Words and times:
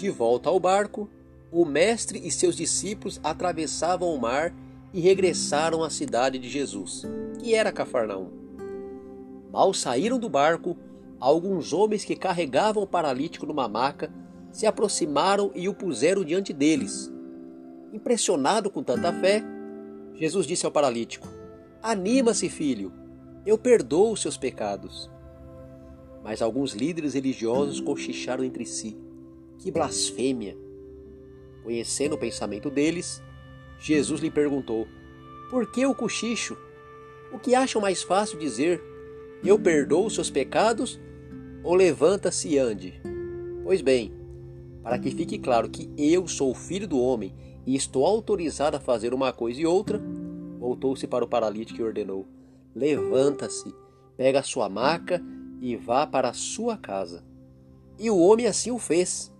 De 0.00 0.08
volta 0.08 0.48
ao 0.48 0.58
barco, 0.58 1.10
o 1.52 1.62
mestre 1.62 2.26
e 2.26 2.30
seus 2.30 2.56
discípulos 2.56 3.20
atravessavam 3.22 4.08
o 4.08 4.18
mar 4.18 4.50
e 4.94 5.00
regressaram 5.00 5.84
à 5.84 5.90
cidade 5.90 6.38
de 6.38 6.48
Jesus, 6.48 7.02
que 7.38 7.54
era 7.54 7.70
Cafarnaum. 7.70 8.30
Mal 9.52 9.74
saíram 9.74 10.18
do 10.18 10.26
barco, 10.26 10.74
alguns 11.20 11.74
homens 11.74 12.02
que 12.02 12.16
carregavam 12.16 12.82
o 12.82 12.86
paralítico 12.86 13.44
numa 13.44 13.68
maca 13.68 14.10
se 14.50 14.66
aproximaram 14.66 15.52
e 15.54 15.68
o 15.68 15.74
puseram 15.74 16.24
diante 16.24 16.54
deles. 16.54 17.12
Impressionado 17.92 18.70
com 18.70 18.82
tanta 18.82 19.12
fé, 19.12 19.44
Jesus 20.14 20.46
disse 20.46 20.64
ao 20.64 20.72
paralítico: 20.72 21.28
Anima-se, 21.82 22.48
filho, 22.48 22.90
eu 23.44 23.58
perdoo 23.58 24.12
os 24.12 24.22
seus 24.22 24.38
pecados. 24.38 25.10
Mas 26.24 26.40
alguns 26.40 26.72
líderes 26.72 27.12
religiosos 27.12 27.82
cochicharam 27.82 28.42
entre 28.42 28.64
si: 28.64 29.09
Que 29.60 29.70
blasfêmia! 29.70 30.56
Conhecendo 31.62 32.14
o 32.14 32.18
pensamento 32.18 32.70
deles, 32.70 33.22
Jesus 33.78 34.20
lhe 34.20 34.30
perguntou: 34.30 34.88
Por 35.50 35.70
que 35.70 35.84
o 35.84 35.94
cochicho? 35.94 36.56
O 37.30 37.38
que 37.38 37.54
acham 37.54 37.80
mais 37.80 38.02
fácil 38.02 38.38
dizer: 38.38 38.82
Eu 39.44 39.58
perdoo 39.58 40.06
os 40.06 40.14
seus 40.14 40.30
pecados 40.30 40.98
ou 41.62 41.74
levanta-se 41.74 42.48
e 42.48 42.58
ande? 42.58 43.00
Pois 43.62 43.82
bem, 43.82 44.12
para 44.82 44.98
que 44.98 45.10
fique 45.10 45.38
claro 45.38 45.68
que 45.68 45.90
eu 45.96 46.26
sou 46.26 46.50
o 46.50 46.54
filho 46.54 46.88
do 46.88 46.98
homem 46.98 47.34
e 47.66 47.76
estou 47.76 48.06
autorizado 48.06 48.78
a 48.78 48.80
fazer 48.80 49.12
uma 49.12 49.32
coisa 49.32 49.60
e 49.60 49.66
outra, 49.66 50.00
voltou-se 50.58 51.06
para 51.06 51.24
o 51.24 51.28
paralítico 51.28 51.80
e 51.80 51.84
ordenou: 51.84 52.26
Levanta-se, 52.74 53.74
pega 54.16 54.40
a 54.40 54.42
sua 54.42 54.70
maca 54.70 55.22
e 55.60 55.76
vá 55.76 56.06
para 56.06 56.30
a 56.30 56.34
sua 56.34 56.78
casa. 56.78 57.22
E 57.98 58.10
o 58.10 58.18
homem 58.18 58.46
assim 58.46 58.70
o 58.70 58.78
fez. 58.78 59.30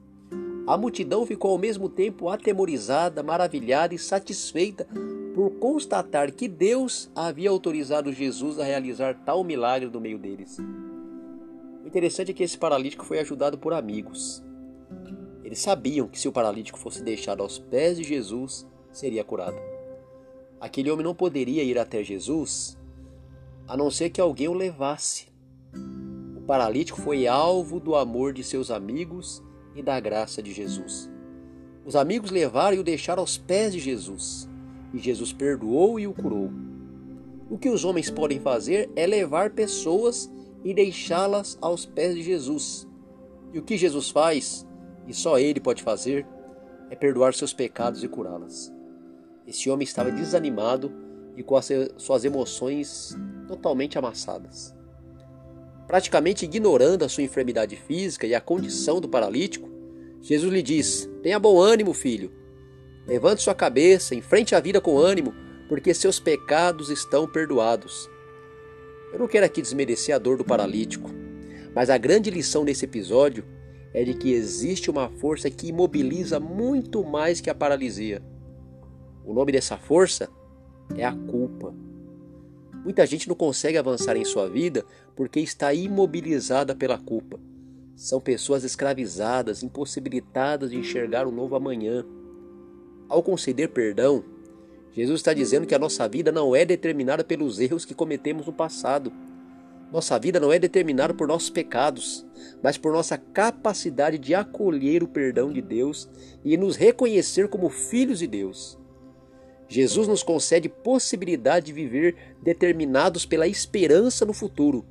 A 0.71 0.77
multidão 0.77 1.27
ficou 1.27 1.51
ao 1.51 1.59
mesmo 1.59 1.89
tempo 1.89 2.29
atemorizada, 2.29 3.25
maravilhada 3.25 3.93
e 3.93 3.99
satisfeita 3.99 4.87
por 5.35 5.51
constatar 5.59 6.31
que 6.31 6.47
Deus 6.47 7.11
havia 7.13 7.51
autorizado 7.51 8.13
Jesus 8.13 8.57
a 8.57 8.63
realizar 8.63 9.17
tal 9.25 9.43
milagre 9.43 9.91
no 9.91 10.01
meio 10.01 10.17
deles. 10.17 10.59
O 11.83 11.89
interessante 11.89 12.31
é 12.31 12.35
que 12.35 12.45
esse 12.45 12.57
paralítico 12.57 13.05
foi 13.05 13.19
ajudado 13.19 13.59
por 13.59 13.73
amigos. 13.73 14.45
Eles 15.43 15.59
sabiam 15.59 16.07
que 16.07 16.21
se 16.21 16.29
o 16.29 16.33
paralítico 16.33 16.79
fosse 16.79 17.03
deixado 17.03 17.43
aos 17.43 17.59
pés 17.59 17.97
de 17.97 18.05
Jesus, 18.05 18.65
seria 18.93 19.25
curado. 19.25 19.59
Aquele 20.61 20.89
homem 20.89 21.05
não 21.05 21.17
poderia 21.17 21.65
ir 21.65 21.81
até 21.81 22.05
Jesus 22.05 22.79
a 23.67 23.77
não 23.77 23.91
ser 23.91 24.11
que 24.11 24.21
alguém 24.21 24.47
o 24.47 24.55
levasse. 24.55 25.27
O 26.37 26.43
paralítico 26.43 27.01
foi 27.01 27.27
alvo 27.27 27.81
do 27.81 27.97
amor 27.97 28.33
de 28.33 28.45
seus 28.45 28.71
amigos 28.71 29.43
e 29.75 29.83
da 29.83 29.99
graça 30.01 30.43
de 30.43 30.53
Jesus. 30.53 31.11
Os 31.85 31.97
amigos 31.97 32.31
levaram 32.31 32.77
e 32.77 32.81
o 32.81 32.85
deixaram 32.85 33.23
aos 33.23 33.39
pés 33.39 33.73
de 33.73 33.79
Jesus, 33.79 34.49
e 34.93 34.99
Jesus 34.99 35.33
perdoou 35.33 35.99
e 35.99 36.07
o 36.07 36.13
curou. 36.13 36.51
O 37.49 37.59
que 37.59 37.69
os 37.69 37.85
homens 37.85 38.11
podem 38.11 38.39
fazer 38.39 38.91
é 38.95 39.07
levar 39.07 39.51
pessoas 39.51 40.31
e 40.65 40.73
deixá-las 40.73 41.59
aos 41.61 41.87
pés 41.87 42.15
de 42.15 42.23
Jesus. 42.23 42.87
E 43.53 43.59
o 43.59 43.63
que 43.63 43.77
Jesus 43.77 44.11
faz, 44.11 44.67
e 45.07 45.15
só 45.15 45.39
Ele 45.39 45.59
pode 45.59 45.83
fazer, 45.83 46.27
é 46.91 46.95
perdoar 46.95 47.35
seus 47.35 47.53
pecados 47.53 48.05
e 48.05 48.09
curá-las. 48.09 48.73
Esse 49.47 49.69
homem 49.71 49.85
estava 49.85 50.13
desanimado 50.13 50.93
e 51.37 51.43
com 51.43 51.57
as 51.57 51.69
suas 51.97 52.25
emoções 52.25 53.17
totalmente 53.49 53.99
amassadas. 53.99 54.75
Praticamente 55.91 56.45
ignorando 56.45 57.05
a 57.05 57.09
sua 57.09 57.25
enfermidade 57.25 57.75
física 57.75 58.25
e 58.25 58.33
a 58.33 58.41
condição 58.41 59.01
do 59.01 59.09
paralítico, 59.09 59.69
Jesus 60.23 60.53
lhe 60.53 60.63
diz: 60.63 61.11
Tenha 61.21 61.37
bom 61.37 61.61
ânimo, 61.61 61.93
filho. 61.93 62.31
Levante 63.09 63.43
sua 63.43 63.57
cabeça, 63.57 64.15
enfrente 64.15 64.55
a 64.55 64.61
vida 64.61 64.81
com 64.81 64.97
ânimo, 64.97 65.35
porque 65.69 65.93
seus 65.93 66.21
pecados 66.21 66.91
estão 66.91 67.27
perdoados. 67.27 68.09
Eu 69.13 69.19
não 69.19 69.27
quero 69.27 69.45
aqui 69.45 69.61
desmerecer 69.61 70.15
a 70.15 70.19
dor 70.19 70.37
do 70.37 70.45
paralítico, 70.45 71.11
mas 71.75 71.91
a 71.91 71.99
grande 71.99 72.31
lição 72.31 72.65
desse 72.65 72.85
episódio 72.85 73.45
é 73.93 74.05
de 74.05 74.15
que 74.15 74.33
existe 74.33 74.93
uma 74.93 75.09
força 75.09 75.51
que 75.51 75.71
imobiliza 75.71 76.39
muito 76.39 77.03
mais 77.03 77.41
que 77.41 77.51
a 77.51 77.55
paralisia. 77.55 78.23
O 79.25 79.35
nome 79.35 79.51
dessa 79.51 79.77
força 79.77 80.29
é 80.97 81.05
a 81.05 81.13
culpa. 81.13 81.75
Muita 82.83 83.05
gente 83.07 83.29
não 83.29 83.37
consegue 83.37 83.77
avançar 83.77 84.17
em 84.17 84.25
sua 84.25 84.49
vida 84.49 84.85
porque 85.15 85.39
está 85.39 85.73
imobilizada 85.75 86.75
pela 86.75 86.99
culpa. 86.99 87.39
São 87.95 88.19
pessoas 88.19 88.65
escravizadas, 88.65 89.63
impossibilitadas 89.63 90.71
de 90.71 90.79
enxergar 90.79 91.27
um 91.27 91.31
novo 91.31 91.55
amanhã. 91.55 92.07
Ao 93.07 93.23
conceder 93.23 93.69
perdão, 93.69 94.25
Jesus 94.93 95.21
está 95.21 95.35
dizendo 95.35 95.67
que 95.67 95.75
a 95.75 95.79
nossa 95.79 96.09
vida 96.09 96.33
não 96.33 96.57
é 96.57 96.65
determinada 96.65 97.23
pelos 97.23 97.61
erros 97.61 97.85
que 97.85 97.95
cometemos 97.95 98.47
no 98.47 98.53
passado. 98.55 99.13
Nossa 99.93 100.19
vida 100.19 100.41
não 100.41 100.51
é 100.51 100.59
determinada 100.59 101.13
por 101.13 101.29
nossos 101.29 101.51
pecados, 101.51 102.25
mas 102.63 102.79
por 102.79 102.93
nossa 102.95 103.19
capacidade 103.19 104.17
de 104.17 104.35
acolher 104.35 105.03
o 105.03 105.09
perdão 105.09 105.53
de 105.53 105.61
Deus 105.61 106.09
e 106.43 106.57
nos 106.57 106.77
reconhecer 106.77 107.49
como 107.49 107.69
filhos 107.69 108.21
de 108.21 108.27
Deus. 108.27 108.80
Jesus 109.71 110.09
nos 110.09 110.25
concede 110.25 110.69
possibilidade 110.69 111.67
de 111.67 111.73
viver 111.73 112.17
determinados 112.43 113.25
pela 113.25 113.47
esperança 113.47 114.27
no 114.27 114.33
futuro, 114.33 114.85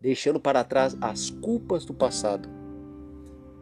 deixando 0.00 0.38
para 0.38 0.62
trás 0.62 0.96
as 1.00 1.30
culpas 1.30 1.84
do 1.84 1.92
passado. 1.92 2.48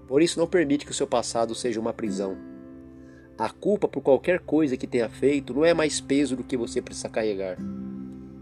Por 0.07 0.21
isso, 0.21 0.39
não 0.39 0.47
permite 0.47 0.85
que 0.85 0.93
o 0.93 0.95
seu 0.95 1.07
passado 1.07 1.55
seja 1.55 1.81
uma 1.81 1.95
prisão. 1.95 2.37
A 3.39 3.49
culpa 3.49 3.89
por 3.89 4.03
qualquer 4.03 4.41
coisa 4.41 4.77
que 4.77 4.87
tenha 4.87 5.09
feito 5.09 5.55
não 5.55 5.65
é 5.65 5.73
mais 5.73 6.03
peso 6.03 6.37
do 6.37 6.45
que 6.45 6.57
você 6.57 6.83
precisa 6.83 7.09
carregar. 7.09 7.57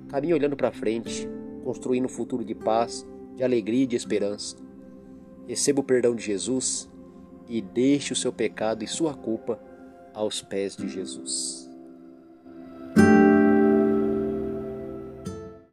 Caminhe 0.08 0.34
olhando 0.34 0.56
para 0.56 0.72
frente, 0.72 1.28
construindo 1.62 2.06
um 2.06 2.08
futuro 2.08 2.44
de 2.44 2.56
paz, 2.56 3.06
de 3.36 3.44
alegria 3.44 3.84
e 3.84 3.86
de 3.86 3.94
esperança. 3.94 4.56
Receba 5.46 5.80
o 5.80 5.84
perdão 5.84 6.12
de 6.12 6.24
Jesus 6.24 6.88
e 7.48 7.62
deixe 7.62 8.12
o 8.12 8.16
seu 8.16 8.32
pecado 8.32 8.82
e 8.82 8.88
sua 8.88 9.14
culpa 9.14 9.60
aos 10.12 10.42
pés 10.42 10.74
de 10.76 10.88
Jesus. 10.88 11.65